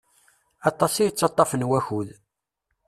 Aṭas 0.69 0.93
i 0.97 1.03
yettaṭaf 1.05 1.51
n 1.55 1.67
wakud. 1.69 2.09